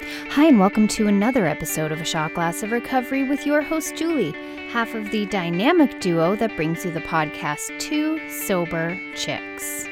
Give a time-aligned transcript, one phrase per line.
[0.00, 3.96] Hi, and welcome to another episode of A Shot Glass of Recovery with your host,
[3.96, 4.30] Julie,
[4.68, 9.86] half of the dynamic duo that brings you the podcast Two Sober Chicks.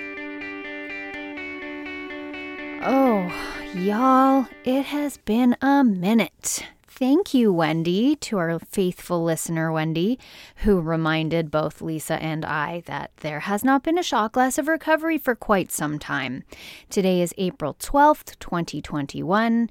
[2.84, 3.32] Oh,
[3.74, 6.64] y'all, it has been a minute.
[6.99, 10.19] Thank you, Wendy, to our faithful listener, Wendy,
[10.65, 14.67] who reminded both Lisa and I that there has not been a shot glass of
[14.67, 16.45] recovery for quite some time.
[16.89, 19.69] Today is April 12th, 2021.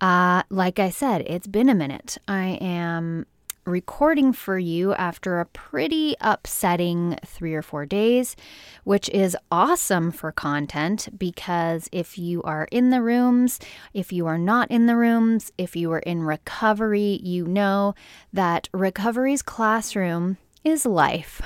[0.00, 2.18] Uh, like I said, it's been a minute.
[2.26, 3.26] I am
[3.66, 8.36] recording for you after a pretty upsetting three or four days,
[8.84, 13.58] which is awesome for content because if you are in the rooms,
[13.92, 17.94] if you are not in the rooms, if you are in recovery, you know
[18.32, 21.42] that recovery's classroom is life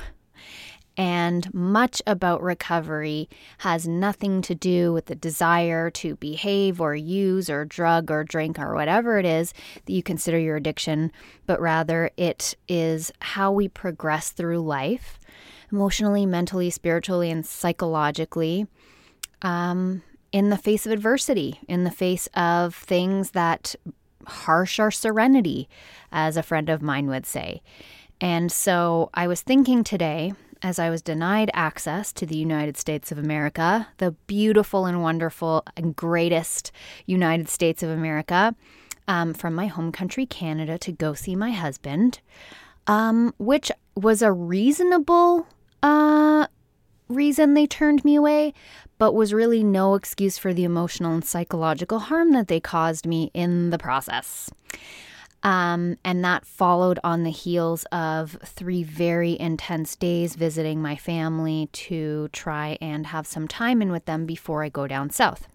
[1.01, 3.27] and much about recovery
[3.61, 8.59] has nothing to do with the desire to behave or use or drug or drink
[8.59, 9.55] or whatever it is
[9.87, 11.11] that you consider your addiction,
[11.47, 15.19] but rather it is how we progress through life
[15.73, 18.67] emotionally, mentally, spiritually, and psychologically.
[19.41, 23.75] Um, in the face of adversity, in the face of things that
[24.27, 25.67] harsh our serenity,
[26.13, 27.63] as a friend of mine would say.
[28.21, 33.11] And so I was thinking today as I was denied access to the United States
[33.11, 36.73] of America, the beautiful and wonderful and greatest
[37.07, 38.55] United States of America,
[39.09, 42.21] um, from my home country, Canada, to go see my husband,
[42.87, 45.47] um, which was a reasonable
[45.83, 46.47] uh,
[47.09, 48.55] reason they turned me away,
[48.99, 53.31] but was really no excuse for the emotional and psychological harm that they caused me
[53.35, 54.51] in the process.
[55.43, 61.69] Um, and that followed on the heels of three very intense days visiting my family
[61.73, 65.49] to try and have some time in with them before I go down south.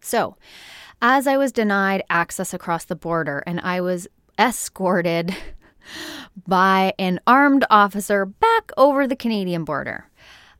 [0.00, 0.36] So,
[1.00, 5.36] as I was denied access across the border and I was escorted
[6.46, 10.10] by an armed officer back over the Canadian border,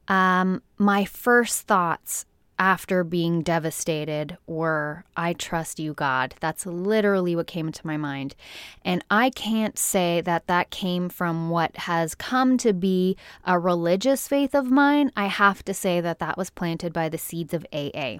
[0.08, 2.26] um, my first thoughts
[2.60, 6.34] after being devastated or I trust you, God.
[6.40, 8.36] That's literally what came into my mind.
[8.84, 13.16] And I can't say that that came from what has come to be
[13.46, 15.10] a religious faith of mine.
[15.16, 18.18] I have to say that that was planted by the seeds of AA.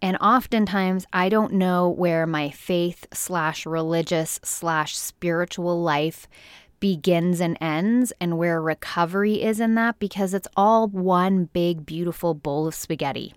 [0.00, 6.26] And oftentimes, I don't know where my faith slash religious slash spiritual life
[6.80, 12.32] begins and ends and where recovery is in that because it's all one big, beautiful
[12.32, 13.34] bowl of spaghetti.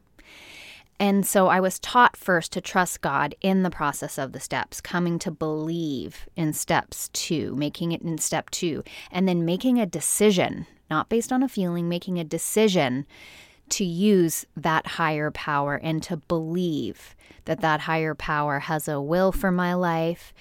[0.99, 4.79] And so I was taught first to trust God in the process of the steps,
[4.79, 9.85] coming to believe in steps two, making it in step two, and then making a
[9.85, 13.05] decision, not based on a feeling, making a decision
[13.69, 17.15] to use that higher power and to believe
[17.45, 20.33] that that higher power has a will for my life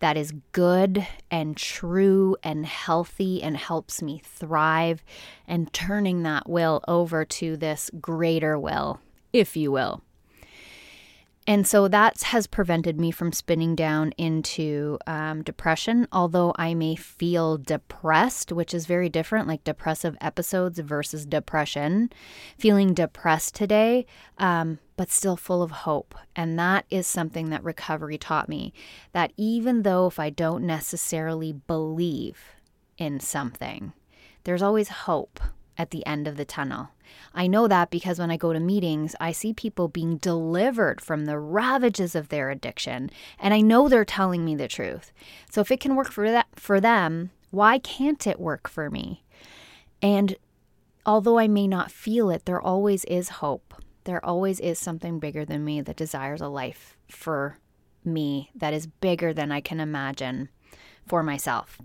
[0.00, 5.04] that is good and true and healthy and helps me thrive
[5.46, 8.98] and turning that will over to this greater will
[9.32, 10.02] if you will.
[11.46, 16.94] And so that has prevented me from spinning down into um, depression, although I may
[16.94, 22.10] feel depressed, which is very different, like depressive episodes versus depression.
[22.56, 24.06] Feeling depressed today,
[24.38, 26.14] um, but still full of hope.
[26.36, 28.72] And that is something that recovery taught me
[29.12, 32.38] that even though if I don't necessarily believe
[32.96, 33.92] in something,
[34.44, 35.40] there's always hope
[35.80, 36.90] at the end of the tunnel.
[37.34, 41.24] I know that because when I go to meetings, I see people being delivered from
[41.24, 45.10] the ravages of their addiction, and I know they're telling me the truth.
[45.50, 49.24] So if it can work for that for them, why can't it work for me?
[50.02, 50.36] And
[51.06, 53.74] although I may not feel it, there always is hope.
[54.04, 57.58] There always is something bigger than me that desires a life for
[58.04, 60.50] me that is bigger than I can imagine
[61.06, 61.78] for myself.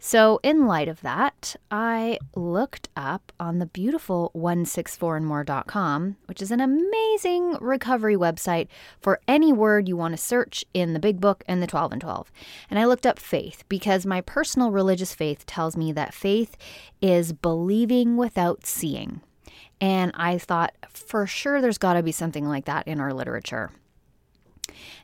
[0.00, 6.60] So, in light of that, I looked up on the beautiful 164andmore.com, which is an
[6.60, 8.68] amazing recovery website
[9.00, 12.00] for any word you want to search in the big book and the 12 and
[12.00, 12.30] 12.
[12.70, 16.56] And I looked up faith because my personal religious faith tells me that faith
[17.02, 19.20] is believing without seeing.
[19.80, 23.72] And I thought, for sure, there's got to be something like that in our literature.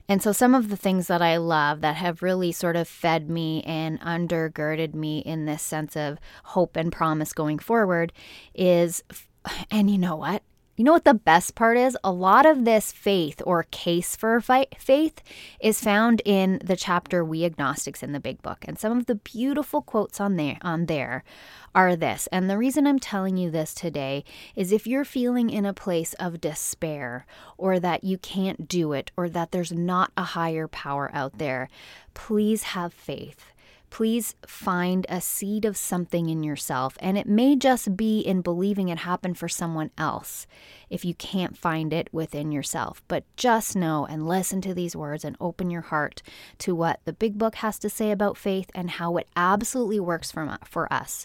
[0.08, 3.30] And so, some of the things that I love that have really sort of fed
[3.30, 8.12] me and undergirded me in this sense of hope and promise going forward
[8.54, 9.02] is,
[9.70, 10.42] and you know what?
[10.76, 11.96] You know what the best part is?
[12.02, 15.22] A lot of this faith or case for faith
[15.60, 18.64] is found in the chapter We Agnostics in the Big Book.
[18.66, 21.22] And some of the beautiful quotes on there on there
[21.76, 22.26] are this.
[22.32, 24.24] And the reason I'm telling you this today
[24.56, 27.24] is if you're feeling in a place of despair
[27.56, 31.68] or that you can't do it or that there's not a higher power out there,
[32.14, 33.53] please have faith
[33.94, 36.96] please find a seed of something in yourself.
[36.98, 40.48] And it may just be in believing it happened for someone else
[40.90, 43.04] if you can't find it within yourself.
[43.06, 46.24] But just know and listen to these words and open your heart
[46.58, 50.32] to what the big book has to say about faith and how it absolutely works
[50.32, 51.24] for, for us.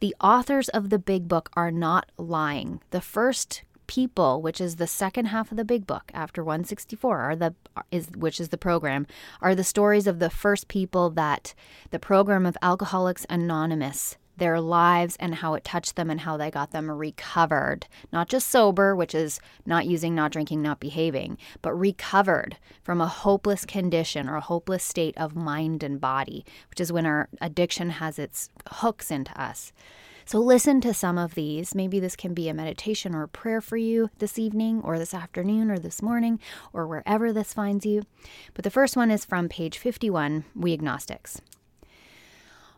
[0.00, 2.80] The authors of the big book are not lying.
[2.92, 7.36] The first people, which is the second half of the big book after 164, are
[7.36, 7.54] the
[7.90, 9.06] is which is the program,
[9.40, 11.54] are the stories of the first people that
[11.90, 16.50] the program of Alcoholics Anonymous their lives and how it touched them and how they
[16.50, 17.86] got them recovered.
[18.12, 23.08] Not just sober, which is not using, not drinking, not behaving, but recovered from a
[23.08, 27.90] hopeless condition or a hopeless state of mind and body, which is when our addiction
[27.90, 29.72] has its hooks into us.
[30.28, 31.72] So listen to some of these.
[31.72, 35.14] Maybe this can be a meditation or a prayer for you this evening or this
[35.14, 36.40] afternoon or this morning
[36.72, 38.02] or wherever this finds you.
[38.52, 41.40] But the first one is from page 51, We Agnostics.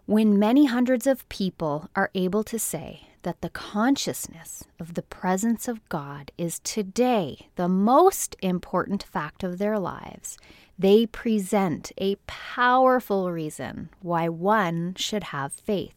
[0.05, 5.69] When many hundreds of people are able to say that the consciousness of the presence
[5.69, 10.37] of God is today the most important fact of their lives,
[10.79, 15.95] they present a powerful reason why one should have faith.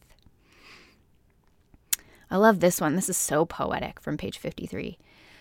[2.32, 2.96] I love this one.
[2.96, 4.96] This is so poetic from page 53.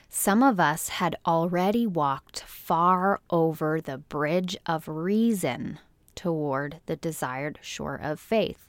[0.09, 5.79] Some of us had already walked far over the bridge of reason
[6.15, 8.67] toward the desired shore of faith.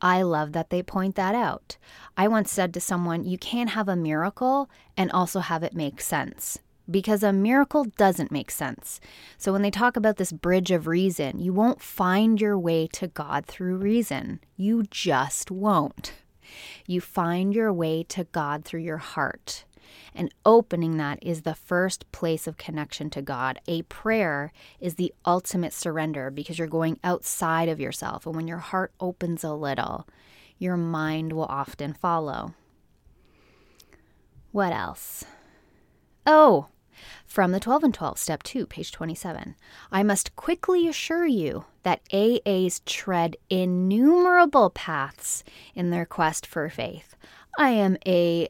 [0.00, 1.76] I love that they point that out.
[2.16, 6.00] I once said to someone, You can't have a miracle and also have it make
[6.00, 9.00] sense because a miracle doesn't make sense.
[9.36, 13.08] So when they talk about this bridge of reason, you won't find your way to
[13.08, 14.38] God through reason.
[14.56, 16.12] You just won't.
[16.86, 19.64] You find your way to God through your heart.
[20.14, 23.58] And opening that is the first place of connection to God.
[23.66, 28.26] A prayer is the ultimate surrender because you're going outside of yourself.
[28.26, 30.06] And when your heart opens a little,
[30.58, 32.54] your mind will often follow.
[34.52, 35.24] What else?
[36.26, 36.68] Oh,
[37.26, 39.54] from the 12 and 12, step 2, page 27.
[39.92, 45.44] I must quickly assure you that AAs tread innumerable paths
[45.74, 47.14] in their quest for faith.
[47.58, 48.48] I am a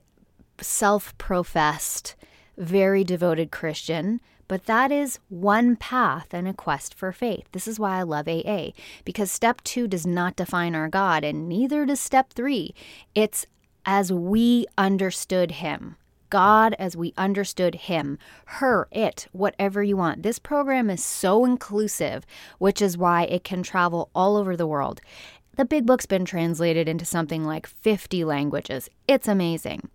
[0.61, 2.15] self professed,
[2.57, 7.47] very devoted Christian, but that is one path and a quest for faith.
[7.53, 8.71] This is why I love AA,
[9.05, 12.75] because step two does not define our God, and neither does step three.
[13.15, 13.47] It's
[13.87, 15.97] as we understood Him.
[16.31, 20.23] God as we understood Him, her, it, whatever you want.
[20.23, 22.27] This program is so inclusive,
[22.59, 25.01] which is why it can travel all over the world.
[25.57, 28.89] The big book's been translated into something like 50 languages.
[29.07, 29.89] It's amazing.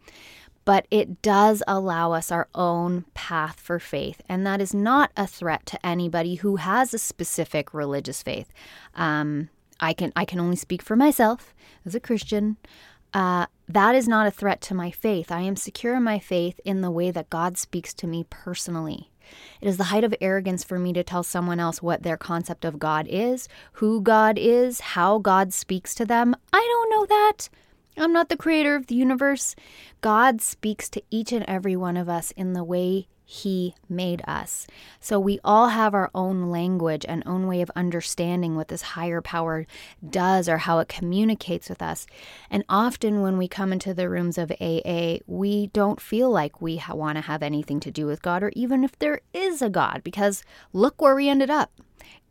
[0.63, 4.21] But it does allow us our own path for faith.
[4.29, 8.51] And that is not a threat to anybody who has a specific religious faith.
[8.95, 9.49] Um,
[9.79, 11.53] I can I can only speak for myself
[11.85, 12.57] as a Christian.
[13.13, 15.31] Uh, that is not a threat to my faith.
[15.31, 19.11] I am secure in my faith in the way that God speaks to me personally.
[19.61, 22.65] It is the height of arrogance for me to tell someone else what their concept
[22.65, 26.35] of God is, who God is, how God speaks to them.
[26.51, 27.49] I don't know that.
[27.97, 29.55] I'm not the creator of the universe.
[30.01, 34.65] God speaks to each and every one of us in the way he made us.
[34.99, 39.21] So we all have our own language and own way of understanding what this higher
[39.21, 39.67] power
[40.09, 42.07] does or how it communicates with us.
[42.49, 46.77] And often when we come into the rooms of AA, we don't feel like we
[46.77, 49.69] ha- want to have anything to do with God or even if there is a
[49.69, 50.43] God, because
[50.73, 51.71] look where we ended up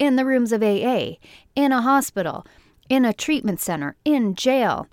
[0.00, 1.12] in the rooms of AA,
[1.54, 2.44] in a hospital,
[2.88, 4.88] in a treatment center, in jail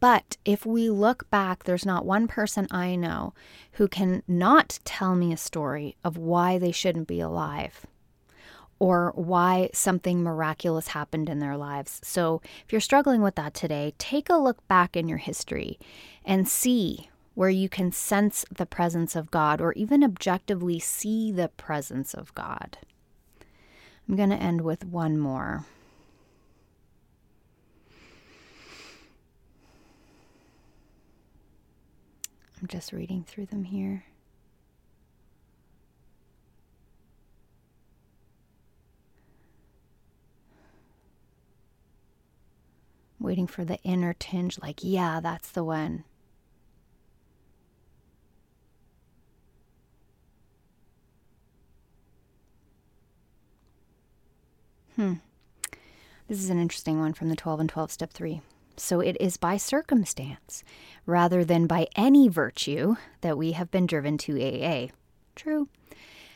[0.00, 3.34] but if we look back, there's not one person I know
[3.72, 7.86] who can not tell me a story of why they shouldn't be alive
[8.78, 12.00] or why something miraculous happened in their lives.
[12.04, 15.78] So if you're struggling with that today, take a look back in your history
[16.24, 21.48] and see where you can sense the presence of God or even objectively see the
[21.48, 22.78] presence of God.
[24.08, 25.66] I'm going to end with one more.
[32.68, 34.04] Just reading through them here.
[43.28, 46.04] waiting for the inner tinge, like, yeah, that's the one.
[54.96, 55.14] Hmm.
[56.26, 58.40] This is an interesting one from the 12 and 12 step 3.
[58.78, 60.64] So it is by circumstance
[61.04, 64.88] rather than by any virtue that we have been driven to AA.
[65.34, 65.68] True.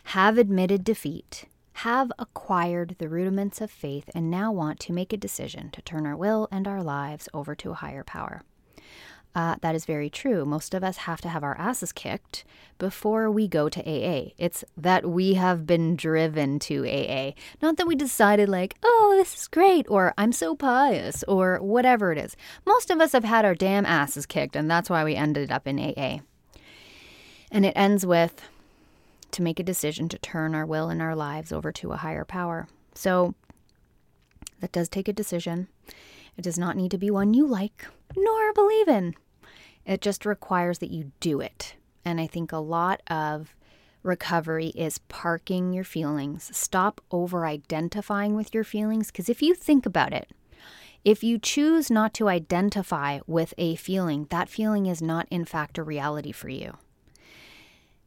[0.04, 1.44] Have admitted defeat,
[1.74, 6.06] have acquired the rudiments of faith, and now want to make a decision to turn
[6.06, 8.42] our will and our lives over to a higher power.
[9.34, 10.44] Uh, that is very true.
[10.44, 12.44] Most of us have to have our asses kicked
[12.78, 14.32] before we go to AA.
[14.36, 17.32] It's that we have been driven to AA.
[17.62, 22.12] Not that we decided, like, oh, this is great, or I'm so pious, or whatever
[22.12, 22.36] it is.
[22.66, 25.66] Most of us have had our damn asses kicked, and that's why we ended up
[25.66, 26.18] in AA.
[27.50, 28.42] And it ends with
[29.30, 32.26] to make a decision to turn our will and our lives over to a higher
[32.26, 32.68] power.
[32.94, 33.34] So
[34.60, 35.68] that does take a decision.
[36.36, 37.86] It does not need to be one you like
[38.16, 39.14] nor believe in.
[39.86, 41.74] It just requires that you do it.
[42.04, 43.54] And I think a lot of
[44.02, 46.50] recovery is parking your feelings.
[46.56, 49.10] Stop over identifying with your feelings.
[49.10, 50.30] Because if you think about it,
[51.04, 55.78] if you choose not to identify with a feeling, that feeling is not, in fact,
[55.78, 56.76] a reality for you,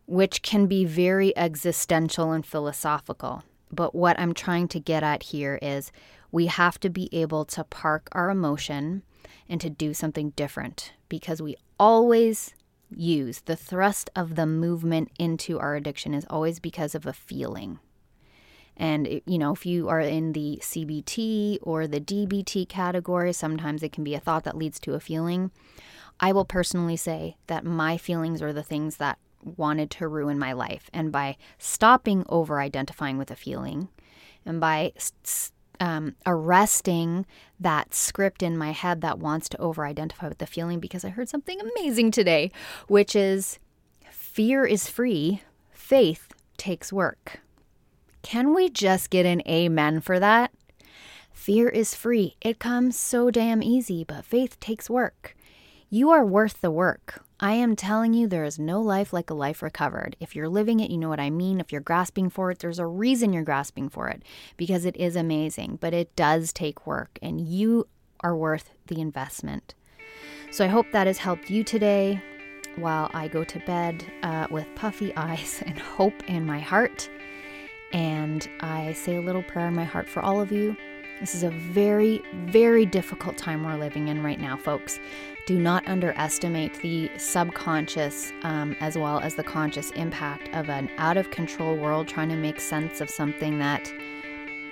[0.06, 3.44] which can be very existential and philosophical.
[3.72, 5.92] But what I'm trying to get at here is
[6.32, 9.04] we have to be able to park our emotion
[9.50, 12.54] and to do something different because we always
[12.96, 17.80] use the thrust of the movement into our addiction is always because of a feeling.
[18.78, 23.94] And, you know, if you are in the CBT or the DBT category, sometimes it
[23.94, 25.52] can be a thought that leads to a feeling.
[26.20, 30.54] I will personally say that my feelings are the things that wanted to ruin my
[30.54, 30.90] life.
[30.94, 33.90] And by stopping over identifying with a feeling
[34.46, 34.94] and by
[35.80, 37.26] um, arresting
[37.60, 41.10] that script in my head that wants to over identify with the feeling because I
[41.10, 42.52] heard something amazing today,
[42.88, 43.60] which is
[44.10, 45.42] fear is free,
[45.72, 47.42] faith takes work.
[48.22, 50.52] Can we just get an amen for that?
[51.32, 52.36] Fear is free.
[52.42, 55.36] It comes so damn easy, but faith takes work.
[55.90, 57.25] You are worth the work.
[57.40, 60.16] I am telling you, there is no life like a life recovered.
[60.22, 61.60] If you're living it, you know what I mean.
[61.60, 64.24] If you're grasping for it, there's a reason you're grasping for it
[64.56, 67.88] because it is amazing, but it does take work and you
[68.22, 69.76] are worth the investment.
[70.50, 72.22] So I hope that has helped you today
[72.78, 77.10] while I go to bed uh, with puffy eyes and hope in my heart.
[77.92, 80.78] And I say a little prayer in my heart for all of you.
[81.20, 85.00] This is a very, very difficult time we're living in right now, folks
[85.46, 91.18] do not underestimate the subconscious um, as well as the conscious impact of an out
[91.18, 93.94] of control world trying to make sense of something that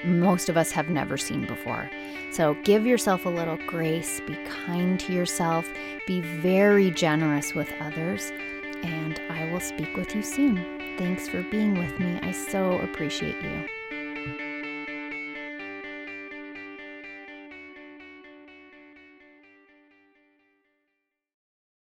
[0.03, 1.89] most of us have never seen before.
[2.31, 5.69] So give yourself a little grace, be kind to yourself,
[6.05, 8.31] be very generous with others,
[8.83, 10.57] and I will speak with you soon.
[10.97, 12.19] Thanks for being with me.
[12.21, 13.72] I so appreciate you.